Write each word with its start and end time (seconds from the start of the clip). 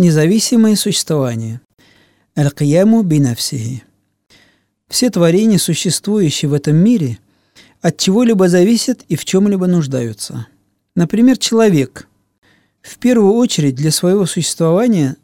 Независимое 0.00 0.76
существование. 0.76 1.60
Аль-Кияму 2.34 3.02
бинавсихи. 3.02 3.82
Все 4.88 5.10
творения, 5.10 5.58
существующие 5.58 6.48
в 6.48 6.54
этом 6.54 6.74
мире, 6.74 7.18
от 7.82 7.98
чего-либо 7.98 8.48
зависят 8.48 9.02
и 9.08 9.16
в 9.16 9.26
чем-либо 9.26 9.66
нуждаются. 9.66 10.46
Например, 10.96 11.36
человек 11.36 12.08
в 12.80 12.96
первую 12.96 13.34
очередь 13.34 13.74
для 13.74 13.90
своего 13.90 14.24
существования 14.24 15.18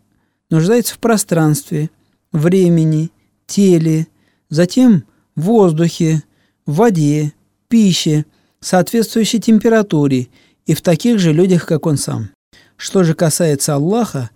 нуждается 0.50 0.94
в 0.94 0.98
пространстве, 0.98 1.88
времени, 2.30 3.10
теле, 3.46 4.08
затем 4.50 5.04
в 5.36 5.44
воздухе, 5.44 6.22
в 6.66 6.74
воде, 6.74 7.32
пище, 7.68 8.26
соответствующей 8.60 9.40
температуре 9.40 10.28
и 10.66 10.74
в 10.74 10.82
таких 10.82 11.18
же 11.18 11.32
людях, 11.32 11.64
как 11.64 11.86
он 11.86 11.96
сам. 11.96 12.28
Что 12.76 13.04
же 13.04 13.14
касается 13.14 13.74
Аллаха, 13.74 14.28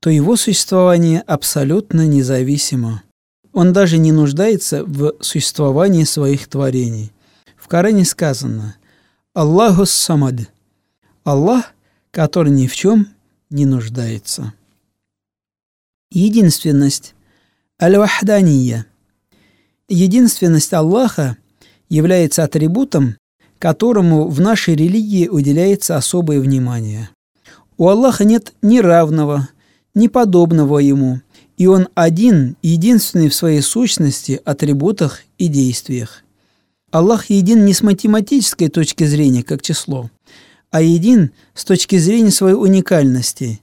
то 0.00 0.08
его 0.08 0.36
существование 0.36 1.20
абсолютно 1.20 2.06
независимо. 2.06 3.02
Он 3.52 3.72
даже 3.72 3.98
не 3.98 4.12
нуждается 4.12 4.84
в 4.84 5.14
существовании 5.20 6.04
своих 6.04 6.48
творений. 6.48 7.12
В 7.56 7.68
Коране 7.68 8.04
сказано 8.04 8.76
«Аллаху 9.34 9.84
самад»– 9.84 10.50
Аллах, 11.24 11.74
который 12.10 12.50
ни 12.50 12.66
в 12.66 12.74
чем 12.74 13.08
не 13.50 13.66
нуждается. 13.66 14.54
Единственность– 16.10 17.14
аль-вахдания. 17.82 18.86
Единственность 19.88 20.72
Аллаха 20.72 21.36
является 21.88 22.44
атрибутом, 22.44 23.16
которому 23.58 24.28
в 24.28 24.40
нашей 24.40 24.76
религии 24.76 25.28
уделяется 25.28 25.96
особое 25.96 26.40
внимание. 26.40 27.10
У 27.76 27.88
Аллаха 27.88 28.24
нет 28.24 28.54
ни 28.62 28.78
равного– 28.78 29.48
неподобного 29.94 30.78
ему, 30.78 31.20
и 31.56 31.66
он 31.66 31.88
один, 31.94 32.56
единственный 32.62 33.28
в 33.28 33.34
своей 33.34 33.60
сущности, 33.60 34.40
атрибутах 34.44 35.20
и 35.38 35.48
действиях. 35.48 36.24
Аллах 36.90 37.30
един 37.30 37.64
не 37.64 37.74
с 37.74 37.82
математической 37.82 38.68
точки 38.68 39.04
зрения, 39.04 39.42
как 39.42 39.62
число, 39.62 40.10
а 40.70 40.82
един 40.82 41.30
с 41.54 41.64
точки 41.64 41.96
зрения 41.98 42.30
своей 42.30 42.56
уникальности. 42.56 43.60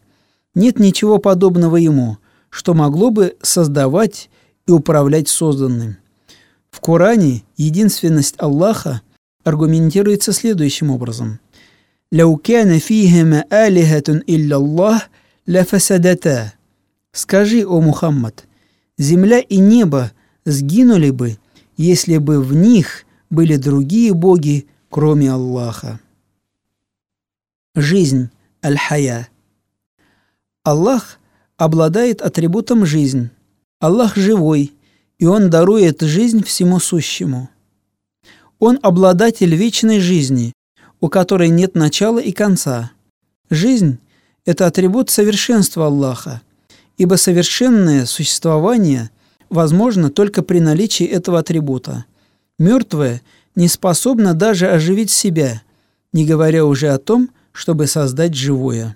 Нет 0.56 0.80
ничего 0.80 1.18
подобного 1.18 1.78
ему, 1.78 2.18
что 2.50 2.74
могло 2.74 3.12
бы 3.12 3.36
создавать 3.42 4.30
и 4.66 4.72
управлять 4.72 5.28
созданным. 5.28 5.98
В 6.70 6.80
Коране 6.80 7.44
единственность 7.58 8.36
Аллаха 8.38 9.02
аргументируется 9.44 10.32
следующим 10.32 10.92
образом. 10.92 11.40
«Лау 12.12 12.38
кана 12.38 12.80
фихима 12.80 13.44
алихатун 13.50 14.24
илля 14.28 14.56
Аллах, 14.58 15.10
ляфасадата. 15.48 16.54
Скажи, 17.14 17.66
о 17.66 17.82
Мухаммад, 17.82 18.46
земля 18.98 19.40
и 19.40 19.58
небо 19.58 20.12
сгинули 20.46 21.10
бы, 21.10 21.38
если 21.78 22.18
бы 22.18 22.44
в 22.44 22.54
них 22.54 23.06
были 23.30 23.56
другие 23.56 24.14
боги, 24.14 24.68
кроме 24.90 25.32
Аллаха. 25.32 26.00
Жизнь, 27.76 28.30
аль-хая. 28.64 29.30
Аллах 30.64 31.20
обладает 31.56 32.22
атрибутом 32.22 32.86
жизнь. 32.86 33.30
Аллах 33.80 34.18
живой, 34.18 34.74
и 35.18 35.26
Он 35.26 35.50
дарует 35.50 36.02
жизнь 36.02 36.44
всему 36.44 36.80
сущему. 36.80 37.50
Он 38.60 38.80
обладатель 38.82 39.56
вечной 39.56 40.00
жизни, 40.00 40.54
у 41.00 41.10
которой 41.10 41.50
нет 41.50 41.76
начала 41.76 42.20
и 42.20 42.32
конца. 42.32 42.92
Жизнь 43.50 44.00
это 44.48 44.66
атрибут 44.66 45.10
совершенства 45.10 45.88
Аллаха, 45.88 46.42
ибо 46.98 47.16
совершенное 47.16 48.06
существование 48.06 49.12
возможно 49.50 50.10
только 50.10 50.42
при 50.42 50.60
наличии 50.60 51.06
этого 51.06 51.40
атрибута. 51.40 52.06
Мертвое 52.58 53.22
не 53.56 53.68
способно 53.68 54.34
даже 54.34 54.70
оживить 54.70 55.12
себя, 55.12 55.62
не 56.14 56.26
говоря 56.26 56.66
уже 56.66 56.88
о 56.88 56.98
том, 56.98 57.30
чтобы 57.52 57.88
создать 57.88 58.36
живое. 58.36 58.96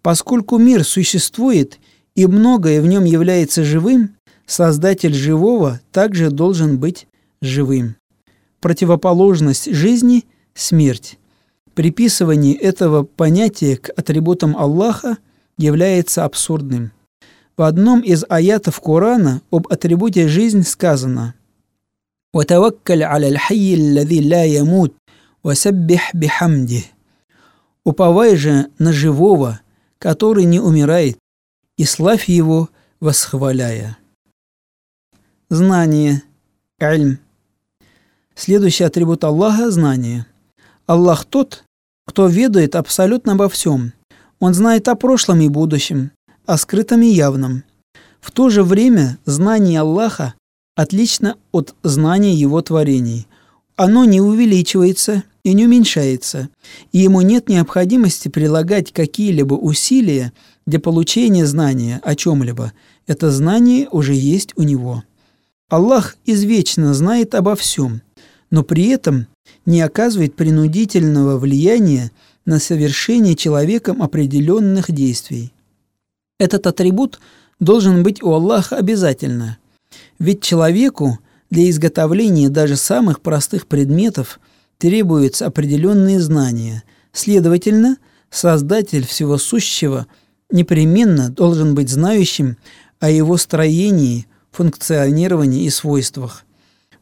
Поскольку 0.00 0.56
мир 0.56 0.84
существует 0.84 1.78
и 2.14 2.26
многое 2.26 2.80
в 2.80 2.86
нем 2.86 3.04
является 3.04 3.64
живым, 3.64 4.16
создатель 4.46 5.12
живого 5.12 5.80
также 5.92 6.30
должен 6.30 6.78
быть 6.78 7.06
живым. 7.42 7.96
Противоположность 8.60 9.70
жизни– 9.70 10.24
смерть. 10.54 11.18
Приписывание 11.74 12.54
этого 12.54 13.02
понятия 13.02 13.76
к 13.76 13.88
атрибутам 13.96 14.56
Аллаха 14.56 15.16
является 15.56 16.24
абсурдным. 16.24 16.92
В 17.56 17.62
одном 17.62 18.00
из 18.00 18.24
аятов 18.28 18.80
Корана 18.80 19.40
об 19.50 19.68
атрибуте 19.68 20.28
«жизнь» 20.28 20.64
сказано 20.64 21.34
«Ватаваккаль 22.32 23.02
аля 23.02 23.38
хайи 23.38 23.74
аллади 23.74 24.20
ла 24.20 24.42
ямут, 24.42 24.94
васаббих 25.42 26.12
бихамди». 26.12 26.84
«Уповай 27.84 28.36
же 28.36 28.68
на 28.78 28.92
живого, 28.92 29.60
который 29.98 30.44
не 30.44 30.60
умирает, 30.60 31.18
и 31.78 31.84
славь 31.84 32.28
его, 32.28 32.68
восхваляя». 33.00 33.96
Знание, 35.48 36.22
альм. 36.80 37.18
Следующий 38.34 38.84
атрибут 38.84 39.24
Аллаха– 39.24 39.70
знание– 39.72 40.26
Аллах 40.92 41.24
тот, 41.24 41.64
кто 42.06 42.26
ведает 42.26 42.76
абсолютно 42.76 43.32
обо 43.32 43.48
всем. 43.48 43.94
Он 44.40 44.52
знает 44.52 44.88
о 44.88 44.94
прошлом 44.94 45.40
и 45.40 45.48
будущем, 45.48 46.10
о 46.44 46.58
скрытом 46.58 47.00
и 47.00 47.06
явном. 47.06 47.64
В 48.20 48.30
то 48.30 48.50
же 48.50 48.62
время 48.62 49.16
знание 49.24 49.80
Аллаха 49.80 50.34
отлично 50.76 51.36
от 51.50 51.74
знания 51.82 52.34
Его 52.34 52.60
творений. 52.60 53.26
Оно 53.74 54.04
не 54.04 54.20
увеличивается 54.20 55.24
и 55.44 55.54
не 55.54 55.64
уменьшается, 55.64 56.50
и 56.92 56.98
ему 56.98 57.22
нет 57.22 57.48
необходимости 57.48 58.28
прилагать 58.28 58.92
какие-либо 58.92 59.54
усилия 59.54 60.34
для 60.66 60.78
получения 60.78 61.46
знания 61.46 62.02
о 62.04 62.14
чем-либо. 62.14 62.74
Это 63.06 63.30
знание 63.30 63.88
уже 63.90 64.12
есть 64.12 64.52
у 64.56 64.62
него. 64.62 65.04
Аллах 65.70 66.18
извечно 66.26 66.92
знает 66.92 67.34
обо 67.34 67.56
всем, 67.56 68.02
но 68.50 68.62
при 68.62 68.88
этом 68.88 69.26
не 69.66 69.80
оказывает 69.80 70.34
принудительного 70.34 71.38
влияния 71.38 72.10
на 72.44 72.58
совершение 72.58 73.36
человеком 73.36 74.02
определенных 74.02 74.90
действий. 74.90 75.52
Этот 76.38 76.66
атрибут 76.66 77.20
должен 77.60 78.02
быть 78.02 78.22
у 78.22 78.32
Аллаха 78.32 78.76
обязательно, 78.76 79.58
ведь 80.18 80.42
человеку 80.42 81.18
для 81.50 81.68
изготовления 81.70 82.48
даже 82.48 82.76
самых 82.76 83.20
простых 83.20 83.66
предметов 83.66 84.40
требуются 84.78 85.46
определенные 85.46 86.20
знания. 86.20 86.82
Следовательно, 87.12 87.98
Создатель 88.32 89.06
всего 89.06 89.36
сущего 89.36 90.06
непременно 90.50 91.28
должен 91.28 91.74
быть 91.74 91.90
знающим 91.90 92.56
о 92.98 93.10
его 93.10 93.36
строении, 93.36 94.26
функционировании 94.50 95.64
и 95.64 95.70
свойствах. 95.70 96.46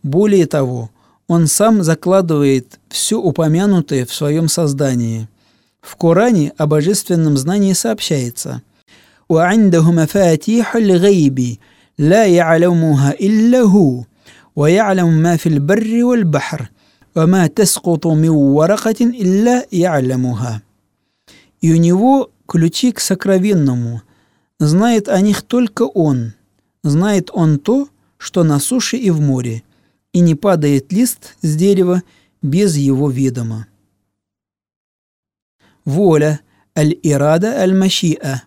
Более 0.02 0.46
того, 0.46 0.90
он 1.29 1.47
сам 1.47 1.83
закладывает 1.83 2.79
все 2.89 3.19
упомянутое 3.19 4.05
в 4.05 4.13
своем 4.13 4.47
создании. 4.47 5.27
В 5.81 5.95
Коране 5.95 6.53
о 6.57 6.67
божественном 6.67 7.37
знании 7.37 7.73
сообщается 7.73 8.61
وعنده 9.29 9.91
مفاتيح 9.91 10.75
الغيب 10.75 11.57
لا 11.97 12.25
يعلمها 12.25 13.11
إلا 13.11 13.61
هو 13.61 14.03
ويعلم 14.55 15.09
ما 15.09 15.37
في 15.37 15.49
البر 15.49 16.03
والبحر 16.03 16.69
وما 17.15 17.47
تسقط 17.47 18.07
من 18.07 18.29
ورقة 18.29 19.01
إلا 19.01 19.65
يعلمها 19.71 20.61
И 21.61 21.73
у 21.73 21.77
него 21.77 22.29
ключи 22.47 22.91
к 22.91 22.99
сокровенному. 22.99 24.01
Знает 24.59 25.09
о 25.09 25.19
них 25.21 25.41
только 25.41 25.83
он. 25.83 26.33
Знает 26.83 27.31
он 27.33 27.57
то, 27.57 27.87
что 28.19 28.43
на 28.43 28.59
суше 28.59 28.97
и 28.97 29.09
в 29.09 29.19
море – 29.19 29.68
и 30.12 30.20
не 30.20 30.34
падает 30.34 30.92
лист 30.92 31.36
с 31.40 31.56
дерева 31.56 32.02
без 32.42 32.76
его 32.76 33.10
ведома. 33.10 33.66
Воля 35.84 36.40
аль-ирада 36.76 37.60
аль-машиа. 37.60 38.42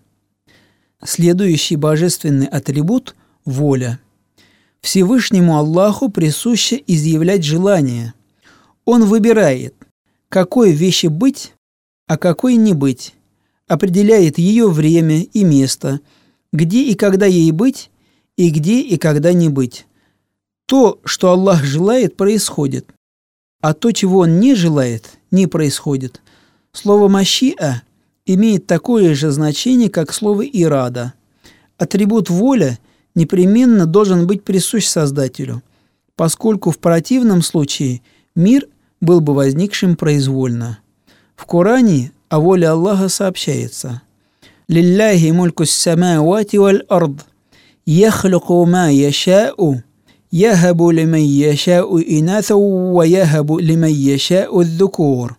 Следующий 1.03 1.75
божественный 1.75 2.47
атрибут– 2.47 3.15
воля. 3.45 3.99
Всевышнему 4.81 5.57
Аллаху 5.57 6.09
присуще 6.09 6.81
изъявлять 6.87 7.43
желание. 7.43 8.13
Он 8.85 9.05
выбирает, 9.05 9.75
какой 10.29 10.71
вещи 10.71 11.07
быть, 11.07 11.53
а 12.07 12.17
какой 12.17 12.55
не 12.55 12.73
быть, 12.73 13.13
определяет 13.67 14.37
ее 14.37 14.69
время 14.69 15.21
и 15.21 15.43
место, 15.43 16.01
где 16.51 16.83
и 16.83 16.95
когда 16.95 17.25
ей 17.25 17.51
быть, 17.51 17.89
и 18.37 18.49
где 18.49 18.81
и 18.81 18.97
когда 18.97 19.31
не 19.33 19.49
быть, 19.49 19.85
то, 20.65 20.99
что 21.03 21.31
Аллах 21.31 21.63
желает, 21.63 22.15
происходит, 22.15 22.87
а 23.61 23.73
то, 23.73 23.91
чего 23.91 24.19
Он 24.19 24.39
не 24.39 24.55
желает, 24.55 25.11
не 25.31 25.47
происходит. 25.47 26.21
Слово 26.71 27.07
«машиа» 27.07 27.83
имеет 28.25 28.67
такое 28.67 29.13
же 29.13 29.31
значение, 29.31 29.89
как 29.89 30.13
слово 30.13 30.45
«ирада». 30.45 31.13
Атрибут 31.77 32.29
«воля» 32.29 32.79
непременно 33.15 33.85
должен 33.85 34.25
быть 34.27 34.43
присущ 34.43 34.87
Создателю, 34.87 35.61
поскольку 36.15 36.71
в 36.71 36.79
противном 36.79 37.41
случае 37.41 38.01
мир 38.35 38.67
был 39.01 39.21
бы 39.21 39.33
возникшим 39.33 39.95
произвольно. 39.95 40.79
В 41.35 41.45
Коране 41.45 42.11
о 42.29 42.39
воле 42.39 42.69
Аллаха 42.69 43.09
сообщается 43.09 44.01
«Лилляхи 44.67 45.31
мульку 45.31 45.65
самавати 45.65 46.57
валь 46.57 46.83
ард, 46.89 47.25
яхлюку 47.85 48.65
ма 48.65 48.89
яшау, 48.91 49.83
яхабу 50.32 50.90
лиман 50.90 51.20
яшау 51.20 52.00
инатау, 52.00 52.94
ва 52.94 53.02
яхабу 53.06 53.58
лиман 53.58 53.90
яшау 53.90 54.60
الذكور». 54.60 55.38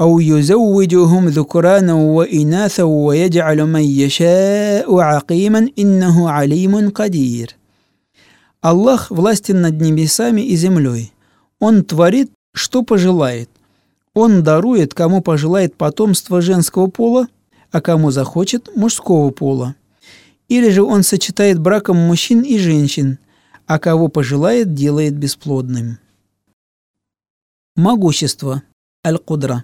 أو 0.00 0.20
يزوجهم 0.20 1.28
ذكرانا 1.28 1.94
وإناثا 1.94 2.82
ويجعل 2.82 3.64
من 3.66 3.80
يشاء 3.80 4.98
عقيما 4.98 5.68
إنه 5.78 6.30
عليم 6.30 6.90
قدير. 6.90 7.56
Аллах 8.60 9.10
властен 9.10 9.60
над 9.60 9.80
небесами 9.80 10.40
и 10.40 10.56
землей. 10.56 11.12
Он 11.60 11.84
творит, 11.84 12.30
что 12.54 12.82
пожелает. 12.82 13.50
Он 14.14 14.42
дарует, 14.42 14.94
кому 14.94 15.20
пожелает 15.20 15.76
потомство 15.76 16.40
женского 16.40 16.86
пола, 16.86 17.28
а 17.70 17.80
кому 17.82 18.10
захочет 18.10 18.74
мужского 18.74 19.30
пола. 19.30 19.74
Или 20.48 20.70
же 20.70 20.82
он 20.82 21.02
сочетает 21.02 21.58
браком 21.60 21.98
мужчин 21.98 22.40
и 22.40 22.58
женщин, 22.58 23.18
а 23.69 23.77
кого 23.77 24.07
пожелает, 24.07 24.73
делает 24.73 25.15
бесплодным. 25.15 25.99
Могущество. 27.75 28.63
Аль-Кудра. 29.05 29.63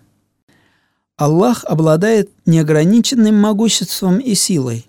Аллах 1.17 1.65
обладает 1.65 2.29
неограниченным 2.45 3.35
могуществом 3.35 4.19
и 4.19 4.35
силой. 4.35 4.85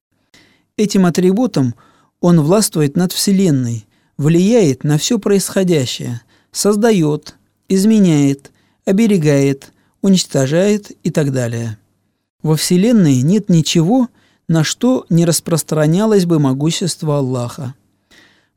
Этим 0.77 1.07
атрибутом 1.07 1.75
Он 2.21 2.43
властвует 2.43 2.95
над 2.95 3.13
Вселенной, 3.13 3.87
влияет 4.19 4.85
на 4.85 4.99
все 4.99 5.19
происходящее, 5.19 6.21
создает, 6.53 7.37
изменяет, 7.71 8.53
оберегает, 8.85 9.73
уничтожает 10.03 10.91
и 11.05 11.11
так 11.11 11.33
далее. 11.33 11.79
Во 12.43 12.55
Вселенной 12.55 13.23
нет 13.23 13.49
ничего, 13.49 14.11
на 14.47 14.63
что 14.63 15.07
не 15.09 15.25
распространялось 15.25 16.27
бы 16.27 16.39
могущество 16.39 17.17
Аллаха. 17.17 17.75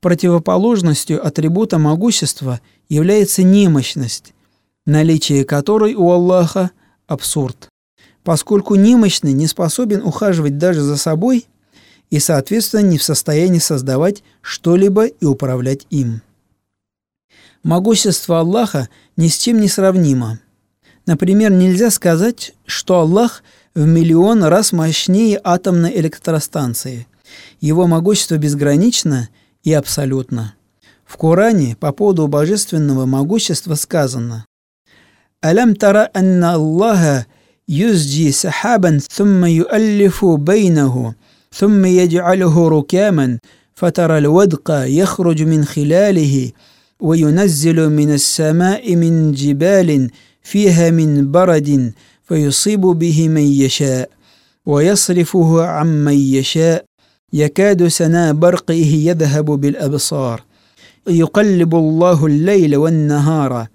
Противоположностью 0.02 1.26
атрибута 1.26 1.78
могущества 1.78 2.62
является 2.88 3.44
немощность, 3.44 4.34
наличие 4.86 5.44
которой 5.44 5.94
у 5.94 6.10
Аллаха 6.10 6.72
абсурд, 7.06 7.68
поскольку 8.24 8.76
немощный 8.76 9.34
не 9.34 9.48
способен 9.48 10.02
ухаживать 10.02 10.58
даже 10.58 10.82
за 10.82 10.96
собой 10.96 11.48
и, 12.10 12.20
соответственно, 12.20 12.82
не 12.82 12.98
в 12.98 13.04
состоянии 13.04 13.60
создавать 13.60 14.24
что-либо 14.42 15.06
и 15.06 15.26
управлять 15.26 15.86
им. 15.90 16.22
Могущество 17.64 18.40
Аллаха 18.40 18.88
ни 19.18 19.28
с 19.28 19.38
чем 19.38 19.60
не 19.60 19.68
сравнимо. 19.68 20.40
Например, 21.06 21.52
нельзя 21.52 21.92
сказать, 21.92 22.54
что 22.66 23.00
Аллах 23.00 23.44
в 23.76 23.86
миллион 23.86 24.44
раз 24.46 24.72
мощнее 24.72 25.42
атомной 25.44 26.00
электростанции. 26.00 27.06
Его 27.60 27.86
могущество 27.86 28.38
безгранично 28.38 29.30
и 29.63 29.73
абсолютно. 29.73 30.55
В 31.05 31.17
Коране 31.17 31.77
по 31.79 31.93
поводу 31.93 32.27
божественного 32.27 33.07
могущества 33.07 33.75
сказано 33.75 34.47
ألم 35.45 35.75
تر 35.75 35.97
أن 36.17 36.45
الله 36.45 37.27
يزجي 37.69 38.33
سحابا 38.33 38.99
ثم 39.11 39.45
يؤلف 39.45 40.25
بينه 40.25 41.15
ثم 41.53 41.85
يجعله 41.85 42.69
ركاما 42.69 43.39
فترى 43.75 44.19
الودق 44.19 44.71
يخرج 44.87 45.43
من 45.43 45.65
خلاله 45.65 46.51
وينزل 47.01 47.91
من 47.91 48.15
السماء 48.15 48.97
من 48.97 49.33
جبال 49.33 50.11
فيها 50.43 50.91
من 50.91 51.31
برد 51.31 51.93
فيصيب 52.23 52.81
به 52.81 53.29
من 53.29 53.43
يشاء 53.43 54.11
ويصرفه 54.67 55.65
عمن 55.65 56.19
يشاء 56.19 56.85
يكاد 57.33 57.89
سنا 57.89 58.33
برقه 58.33 58.75
يذهب 59.09 59.45
بالابصار 59.45 60.43
يقلب 61.09 61.75
الله 61.75 62.27
الليل 62.27 62.77
والنهار 62.77 63.67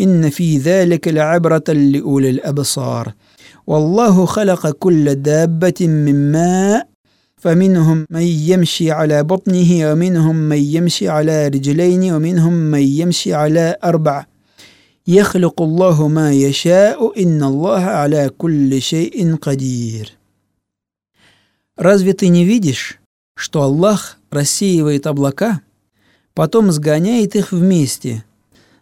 إن 0.00 0.30
في 0.30 0.58
ذلك 0.58 1.08
لعبرة 1.08 1.64
لأولي 1.68 2.30
الأبصار 2.30 3.12
والله 3.66 4.26
خلق 4.26 4.70
كل 4.70 5.14
دابة 5.14 5.74
من 5.80 6.32
ماء 6.32 6.88
فمنهم 7.36 8.06
من 8.10 8.22
يمشي 8.22 8.90
على 8.90 9.22
بطنه 9.22 9.92
ومنهم 9.92 10.36
من 10.36 10.56
يمشي 10.56 11.08
على 11.08 11.48
رجلين 11.48 12.12
ومنهم 12.12 12.52
من 12.52 12.82
يمشي 12.82 13.34
على 13.34 13.76
أربع 13.84 14.26
يخلق 15.08 15.62
الله 15.62 16.08
ما 16.08 16.32
يشاء 16.32 17.22
إن 17.22 17.42
الله 17.42 17.80
على 17.80 18.30
كل 18.38 18.82
شيء 18.82 19.34
قدير 19.36 20.16
Разве 21.78 22.14
ты 22.14 22.28
не 22.28 22.44
видишь, 22.46 22.98
что 23.35 23.63
Аллах 23.63 24.17
рассеивает 24.29 25.07
облака, 25.07 25.61
потом 26.33 26.71
сгоняет 26.71 27.35
их 27.35 27.51
вместе– 27.51 28.23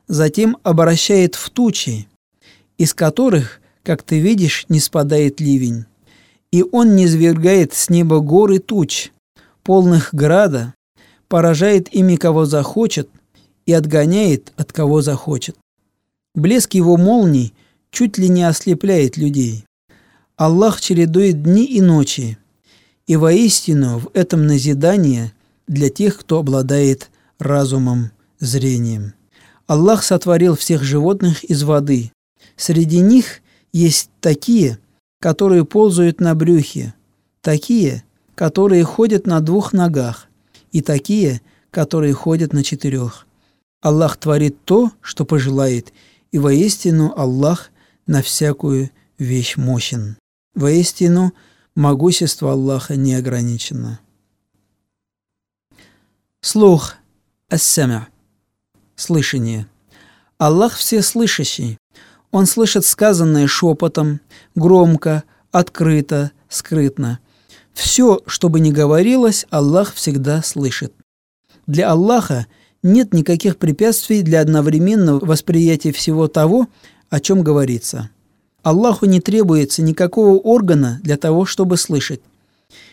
затем 0.10 0.58
обращает 0.64 1.36
в 1.36 1.50
тучи, 1.52 2.10
из 2.78 2.94
которых, 2.94 3.62
как 3.84 4.04
ты 4.04 4.20
видишь, 4.20 4.66
не 4.68 4.82
спадает 4.82 5.40
ливень. 5.40 5.86
И 6.52 6.64
он 6.64 6.96
не 6.96 7.08
свергает 7.08 7.74
с 7.74 7.90
неба 7.90 8.20
горы 8.20 8.60
туч, 8.60 9.12
полных 9.64 10.14
града, 10.14 10.74
поражает 11.28 11.94
ими 11.94 12.16
кого 12.16 12.46
захочет 12.46 13.08
и 13.68 13.72
отгоняет 13.72 14.52
от 14.58 14.74
кого 14.74 15.02
захочет. 15.02 15.56
Блеск 16.34 16.74
его 16.74 16.98
молний 16.98 17.54
чуть 17.92 18.18
ли 18.18 18.30
не 18.30 18.44
ослепляет 18.44 19.16
людей. 19.16 19.66
Аллах 20.38 20.82
чередует 20.82 21.44
дни 21.44 21.66
и 21.66 21.82
ночи, 21.82 22.39
и 23.10 23.16
воистину 23.16 23.98
в 23.98 24.12
этом 24.14 24.46
назидание 24.46 25.34
для 25.66 25.90
тех, 25.90 26.20
кто 26.20 26.38
обладает 26.38 27.10
разумом, 27.40 28.12
зрением. 28.40 29.16
Аллах 29.66 30.04
сотворил 30.04 30.56
всех 30.56 30.84
животных 30.84 31.44
из 31.44 31.64
воды. 31.64 32.12
Среди 32.56 33.00
них 33.00 33.42
есть 33.74 34.12
такие, 34.22 34.78
которые 35.20 35.66
ползают 35.66 36.22
на 36.22 36.36
брюхе, 36.36 36.94
такие, 37.42 38.04
которые 38.36 38.84
ходят 38.84 39.26
на 39.26 39.42
двух 39.42 39.74
ногах, 39.74 40.28
и 40.72 40.82
такие, 40.82 41.42
которые 41.72 42.14
ходят 42.14 42.54
на 42.54 42.64
четырех. 42.64 43.26
Аллах 43.82 44.18
творит 44.18 44.64
то, 44.66 44.92
что 45.02 45.26
пожелает, 45.26 45.94
и 46.32 46.38
воистину 46.38 47.12
Аллах 47.18 47.72
на 48.06 48.22
всякую 48.22 48.92
вещь 49.18 49.58
мощен. 49.58 50.18
Воистину 50.54 51.34
могущество 51.80 52.52
Аллаха 52.52 52.96
не 52.96 53.16
ограничено. 53.16 54.00
Слух. 56.42 56.96
Ассамя 57.50 58.10
слышание. 58.96 59.66
Аллах 60.38 60.76
всеслышащий. 60.76 61.78
Он 62.32 62.46
слышит 62.46 62.86
сказанное 62.86 63.48
шепотом, 63.48 64.20
громко, 64.56 65.24
открыто, 65.52 66.32
скрытно. 66.48 67.20
Все, 67.74 68.22
что 68.28 68.50
бы 68.50 68.60
ни 68.60 68.72
говорилось, 68.72 69.48
Аллах 69.50 69.94
всегда 69.94 70.44
слышит. 70.44 70.94
Для 71.66 71.90
Аллаха 71.92 72.46
нет 72.84 73.14
никаких 73.14 73.58
препятствий 73.58 74.22
для 74.22 74.42
одновременного 74.42 75.26
восприятия 75.26 75.92
всего 75.92 76.28
того, 76.28 76.68
о 77.10 77.20
чем 77.20 77.42
говорится. 77.42 78.10
Аллаху 78.64 79.06
не 79.06 79.22
требуется 79.22 79.82
никакого 79.82 80.38
органа 80.38 81.00
для 81.04 81.18
того, 81.18 81.46
чтобы 81.46 81.78
слышать. 81.78 82.22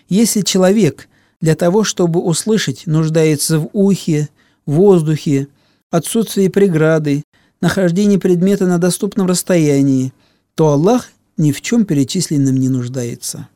Если 0.09 0.43
человек 0.43 1.09
для 1.41 1.55
того, 1.55 1.85
чтобы 1.85 2.21
услышать, 2.21 2.87
нуждается 2.87 3.59
в 3.59 3.69
ухе, 3.73 4.29
воздухе, 4.65 5.49
отсутствие 5.91 6.51
преграды, 6.51 7.25
нахождение 7.61 8.19
предмета 8.19 8.67
на 8.67 8.79
доступном 8.79 9.27
расстоянии, 9.27 10.13
то 10.55 10.69
Аллах 10.69 11.11
ни 11.37 11.53
в 11.53 11.61
чем 11.61 11.85
перечисленном 11.85 12.57
не 12.57 12.69
нуждается. 12.69 13.49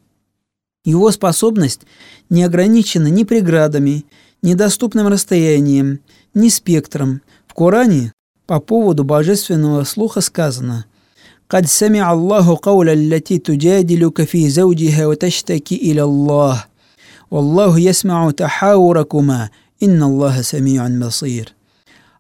Его 0.84 1.10
способность 1.10 1.82
не 2.28 2.42
ограничена 2.42 3.08
ни 3.08 3.24
преградами, 3.24 4.04
ни 4.42 4.54
доступным 4.54 5.08
расстоянием, 5.08 6.00
ни 6.34 6.48
спектром. 6.48 7.22
В 7.46 7.54
Коране 7.54 8.12
по 8.46 8.60
поводу 8.60 9.04
божественного 9.04 9.84
слуха 9.84 10.20
сказано 10.20 10.86
«Кад 11.50 11.67
сами 11.67 12.00
Аллаху 12.00 12.57
кауля 12.57 12.93
التي 12.93 13.38
تجادلك 13.38 14.24
في 14.24 14.50
زوجها 14.50 15.07
وتشتكي 15.07 15.75
إلى 15.75 16.03
الله 16.03 16.65
والله 17.31 17.79
يسمع 17.79 18.31
تحاوركما 18.31 19.50
إن 19.83 20.03
الله 20.03 20.41
سميع 20.41 20.88
بصير» 20.88 21.53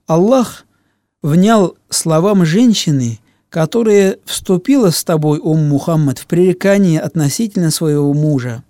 Аллах 0.07 0.65
внял 1.23 1.75
словам 1.89 2.45
женщины, 2.45 3.19
которая 3.49 4.17
вступила 4.25 4.91
с 4.91 5.03
тобой, 5.03 5.39
Ум 5.39 5.69
Мухаммад, 5.69 6.19
в 6.19 6.27
пререкание 6.27 6.99
относительно 6.99 7.71
своего 7.71 8.13
мужа 8.13 8.63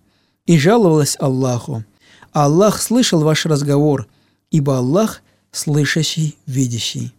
и 0.45 0.57
жаловалась 0.57 1.17
Аллаху. 1.19 1.83
Аллах 2.31 2.81
слышал 2.81 3.21
ваш 3.21 3.45
разговор, 3.45 4.07
ибо 4.51 4.77
Аллах 4.77 5.21
слышащий, 5.51 6.37
видящий. 6.45 7.13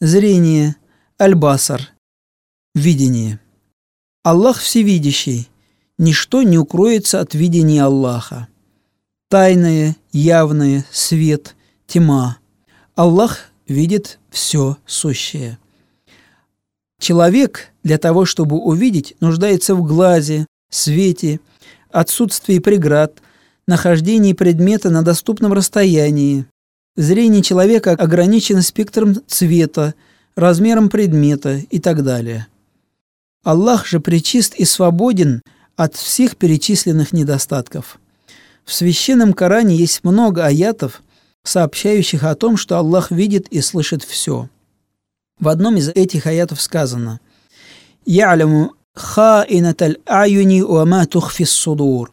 Зрение, 0.00 0.76
альбасар, 1.17 1.91
видение. 2.75 3.39
Аллах 4.23 4.59
всевидящий, 4.59 5.49
ничто 5.97 6.43
не 6.43 6.57
укроется 6.57 7.19
от 7.19 7.33
видения 7.33 7.83
Аллаха. 7.83 8.47
Тайное, 9.29 9.95
явное, 10.11 10.85
свет, 10.91 11.55
тьма. 11.87 12.37
Аллах 12.95 13.51
видит 13.67 14.19
все 14.29 14.77
сущее. 14.85 15.57
Человек 16.99 17.71
для 17.83 17.97
того, 17.97 18.25
чтобы 18.25 18.57
увидеть, 18.57 19.15
нуждается 19.19 19.75
в 19.75 19.83
глазе, 19.83 20.45
свете, 20.69 21.39
отсутствии 21.91 22.59
преград, 22.59 23.21
нахождении 23.67 24.33
предмета 24.33 24.89
на 24.89 25.03
доступном 25.03 25.53
расстоянии. 25.53 26.45
Зрение 26.95 27.41
человека 27.41 27.91
ограничено 27.91 28.61
спектром 28.61 29.17
цвета, 29.27 29.95
размером 30.36 30.88
предмета 30.88 31.60
и 31.70 31.78
так 31.78 32.02
далее. 32.02 32.46
Аллах 33.44 33.86
же 33.86 34.00
причист 34.00 34.54
и 34.54 34.64
свободен 34.64 35.42
от 35.76 35.94
всех 35.94 36.36
перечисленных 36.36 37.12
недостатков. 37.12 37.98
В 38.64 38.72
священном 38.72 39.32
Коране 39.32 39.76
есть 39.76 40.04
много 40.04 40.44
аятов, 40.44 41.02
сообщающих 41.44 42.24
о 42.24 42.34
том, 42.34 42.56
что 42.56 42.76
Аллах 42.76 43.10
видит 43.10 43.48
и 43.48 43.60
слышит 43.60 44.02
все. 44.02 44.48
В 45.40 45.48
одном 45.48 45.76
из 45.76 45.88
этих 45.88 46.26
аятов 46.26 46.60
сказано 46.60 47.20
«Я'ляму 48.04 48.72
خائنة 48.98 49.74
الأعين 49.82 50.62
وما 50.62 51.04
تخفي 51.04 51.42
الصدور 51.42 52.10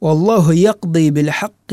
والله 0.00 0.54
يقضي 0.54 1.10
بالحق 1.10 1.72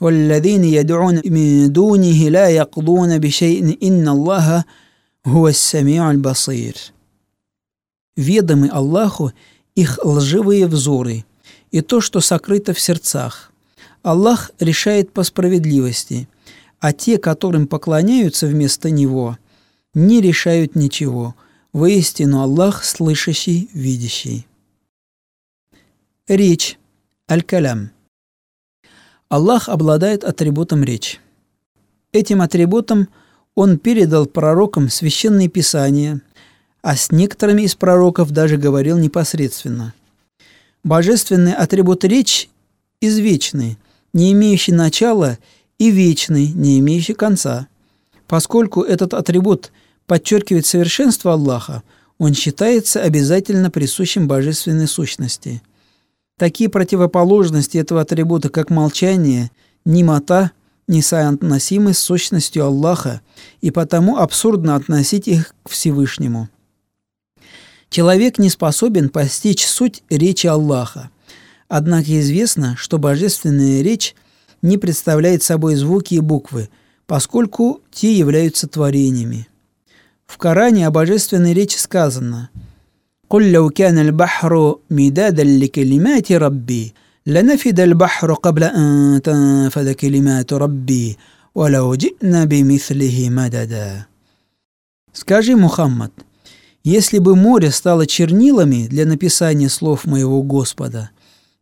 والذين 0.00 0.64
يدعون 0.64 1.20
من 1.24 1.72
دونه 1.72 2.28
لا 2.28 2.48
يقضون 2.48 3.18
بشيء 3.18 3.78
إن 3.82 4.08
الله 4.08 4.64
басир. 5.27 6.75
Ведомы 8.15 8.69
Аллаху 8.69 9.33
их 9.75 9.99
лживые 10.01 10.67
взоры 10.67 11.25
и 11.69 11.81
то, 11.81 11.99
что 11.99 12.21
сокрыто 12.21 12.73
в 12.73 12.79
сердцах. 12.79 13.51
Аллах 14.03 14.51
решает 14.59 15.11
по 15.11 15.23
справедливости, 15.23 16.29
а 16.79 16.93
те, 16.93 17.17
которым 17.17 17.67
поклоняются 17.67 18.47
вместо 18.47 18.89
Него, 18.89 19.37
не 19.93 20.21
решают 20.21 20.75
ничего. 20.75 21.35
Воистину 21.73 22.41
Аллах 22.41 22.85
слышащий, 22.85 23.69
видящий. 23.73 24.47
Речь. 26.27 26.79
Аль-Калям. 27.29 27.91
Аллах 29.27 29.67
обладает 29.67 30.23
атрибутом 30.23 30.85
речь. 30.85 31.19
Этим 32.13 32.41
атрибутом– 32.41 33.09
он 33.57 33.77
передал 33.77 34.27
пророкам 34.27 34.87
священные 34.87 35.49
писания, 35.49 36.21
а 36.81 36.95
с 36.95 37.11
некоторыми 37.11 37.63
из 37.63 37.75
пророков 37.75 38.31
даже 38.31 38.55
говорил 38.55 38.97
непосредственно. 38.97 39.93
Божественный 40.85 41.53
атрибут 41.53 42.05
речь 42.05 42.49
извечный, 43.01 43.77
не 44.13 44.31
имеющий 44.31 44.71
начала, 44.71 45.37
и 45.77 45.91
вечный, 45.91 46.47
не 46.47 46.79
имеющий 46.79 47.13
конца. 47.13 47.67
Поскольку 48.27 48.83
этот 48.83 49.13
атрибут– 49.13 49.71
подчеркивает 50.07 50.65
совершенство 50.65 51.33
Аллаха, 51.33 51.83
он 52.17 52.33
считается 52.33 53.01
обязательно 53.01 53.69
присущим 53.69 54.27
божественной 54.27 54.87
сущности. 54.87 55.61
Такие 56.37 56.69
противоположности 56.69 57.77
этого 57.77 58.01
атрибута, 58.01 58.49
как 58.49 58.69
молчание, 58.69 59.51
немота, 59.85 60.51
несоотносимы 60.87 61.93
с 61.93 61.99
сущностью 61.99 62.65
Аллаха, 62.65 63.21
и 63.61 63.71
потому 63.71 64.17
абсурдно 64.17 64.75
относить 64.75 65.27
их 65.27 65.53
к 65.63 65.69
Всевышнему. 65.69 66.49
Человек 67.89 68.37
не 68.37 68.49
способен 68.49 69.09
постичь 69.09 69.65
суть 69.65 70.03
речи 70.09 70.47
Аллаха. 70.47 71.09
Однако 71.67 72.19
известно, 72.19 72.75
что 72.77 72.97
божественная 72.97 73.81
речь 73.81 74.15
не 74.61 74.77
представляет 74.77 75.43
собой 75.43 75.75
звуки 75.75 76.15
и 76.15 76.19
буквы, 76.19 76.69
поскольку 77.05 77.81
те 77.91 78.13
являются 78.13 78.67
творениями. 78.67 79.47
В 80.25 80.37
Коране 80.37 80.87
о 80.87 80.91
божественной 80.91 81.53
речи 81.53 81.77
сказано 81.77 82.49
«Куль 83.27 83.55
лау 83.55 83.69
кяна 83.69 84.01
аль-бахру 84.01 84.81
мидадан 84.89 85.47
ликалимати 85.47 86.33
рабби, 86.33 86.93
لنفد 87.26 87.80
البحر 87.80 88.34
قبل 88.34 88.64
أن 88.64 89.20
تنفد 89.24 89.90
كلمات 89.90 90.52
ربي 90.52 91.18
ولو 91.54 91.94
جئنا 91.94 92.44
بمثله 92.44 93.30
مددا 93.30 94.06
Скажи, 95.14 95.56
Мухаммад, 95.56 96.10
если 96.84 97.18
бы 97.18 97.36
море 97.36 97.70
стало 97.70 98.06
чернилами 98.06 98.86
для 98.86 99.04
написания 99.04 99.68
слов 99.68 100.06
моего 100.06 100.42
Господа, 100.42 101.10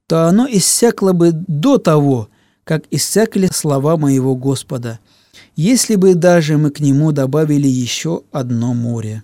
то 0.06 0.28
оно 0.28 0.46
иссякло 0.48 1.12
бы 1.12 1.32
до 1.32 1.78
того, 1.78 2.28
как 2.62 2.84
иссякли 2.92 3.48
слова 3.52 3.96
моего 3.96 4.36
Господа – 4.36 5.10
если 5.56 5.96
бы 5.96 6.14
даже 6.14 6.56
мы 6.56 6.70
к 6.70 6.80
нему 6.80 7.12
добавили 7.12 7.68
еще 7.68 8.22
одно 8.32 8.72
море. 8.72 9.22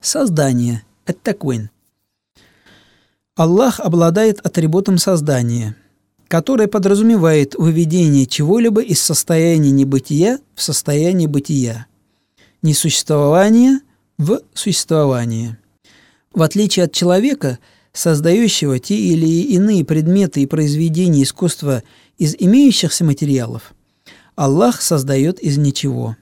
Создание – 0.00 1.04
это 1.04 1.18
таквин. 1.22 1.68
Аллах 3.35 3.81
обладает 3.81 4.39
атрибутом 4.45 4.97
создания, 4.97 5.75
которое 6.29 6.69
подразумевает 6.69 7.53
выведение 7.55 8.25
чего-либо 8.25 8.81
из 8.81 9.01
состояния 9.01 9.71
небытия 9.71 10.39
в 10.55 10.61
состояние 10.61 11.27
бытия, 11.27 11.87
несуществования 12.61 13.81
в 14.17 14.39
существование. 14.53 15.57
В 16.33 16.43
отличие 16.43 16.85
от 16.85 16.93
человека, 16.93 17.59
создающего 17.91 18.79
те 18.79 18.95
или 18.95 19.27
иные 19.27 19.83
предметы 19.83 20.41
и 20.41 20.45
произведения 20.45 21.23
искусства 21.23 21.83
из 22.17 22.37
имеющихся 22.39 23.03
материалов, 23.03 23.73
Аллах 24.37 24.81
создает 24.81 25.39
из 25.39 25.57
ничего. 25.57 26.15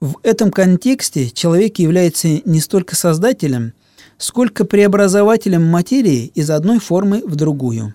В 0.00 0.16
этом 0.22 0.50
контексте 0.50 1.28
человек 1.28 1.78
является 1.78 2.40
не 2.46 2.60
столько 2.60 2.96
создателем, 2.96 3.74
сколько 4.18 4.64
преобразователем 4.64 5.64
материи 5.64 6.26
из 6.34 6.50
одной 6.50 6.80
формы 6.80 7.22
в 7.24 7.36
другую. 7.36 7.94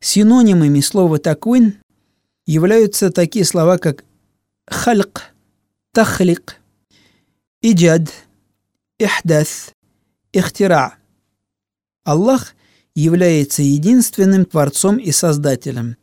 Синонимами 0.00 0.80
слова 0.80 1.18
«таквин» 1.18 1.74
являются 2.46 3.10
такие 3.10 3.44
слова, 3.44 3.78
как 3.78 4.04
«хальк», 4.68 5.32
«тахлик», 5.92 6.56
«иджад», 7.62 8.08
«ихдас», 8.98 9.72
«ихтира». 10.32 10.94
Аллах 12.04 12.54
является 12.94 13.62
единственным 13.62 14.44
Творцом 14.44 14.98
и 14.98 15.10
Создателем. 15.10 15.96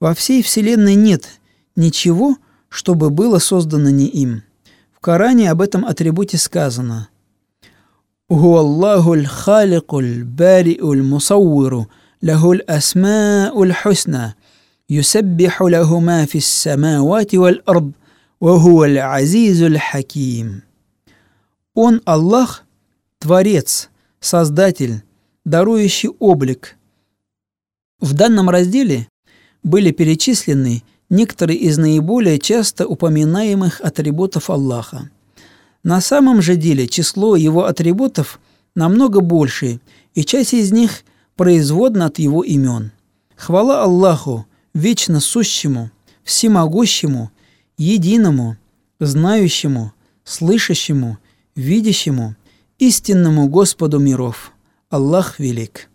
Во 0.00 0.14
всей 0.14 0.42
Вселенной 0.42 0.94
нет– 0.94 1.28
ничего, 1.76 2.36
чтобы 2.68 3.10
было 3.10 3.38
создано 3.38 3.90
не 3.90 4.06
им. 4.06 4.42
В 4.92 5.00
Коране 5.00 5.50
об 5.50 5.60
этом 5.60 5.84
атрибуте 5.84 6.38
сказано 6.38 7.08
«Ху 8.28 8.56
Аллахуль 8.56 9.26
халикуль 9.26 10.24
бариуль 10.24 11.02
мусауиру 11.02 11.90
лахуль 12.22 12.62
асмауль 12.66 13.74
хусна 13.74 14.34
юсаббиху 14.88 15.68
лаху 15.68 16.00
ма 16.00 16.26
фис 16.26 16.46
самавати 16.46 17.36
валь 17.36 17.62
ард 17.66 17.94
вахуаль 18.40 18.98
азизуль 18.98 19.78
хаким». 19.78 20.62
Он 21.74 22.00
Аллах, 22.04 22.64
Творец, 23.18 23.90
Создатель, 24.20 25.02
дарующий 25.44 26.10
облик. 26.18 26.76
В 28.00 28.14
данном 28.14 28.48
разделе 28.48 29.08
были 29.62 29.90
перечислены 29.90 30.82
некоторые 31.10 31.58
из 31.58 31.76
наиболее 31.76 32.38
часто 32.38 32.86
упоминаемых 32.86 33.80
атрибутов 33.80 34.50
Аллаха. 34.50 35.10
На 35.84 36.00
самом 36.00 36.40
же 36.40 36.56
деле 36.56 36.88
число 36.88 37.36
его 37.36 37.66
атрибутов 37.66 38.40
намного 38.74 39.20
больше, 39.20 39.80
и 40.14 40.24
часть 40.24 40.54
из 40.54 40.72
них 40.72 41.04
производна 41.36 42.06
от 42.06 42.18
его 42.18 42.42
имен. 42.42 42.90
Хвала 43.36 43.82
Аллаху, 43.82 44.46
вечно 44.72 45.20
сущему, 45.20 45.90
всемогущему, 46.24 47.30
единому, 47.76 48.56
знающему, 48.98 49.92
слышащему, 50.24 51.18
видящему, 51.54 52.34
истинному 52.78 53.48
Господу 53.48 53.98
миров. 53.98 54.52
Аллах 54.88 55.38
велик. 55.38 55.90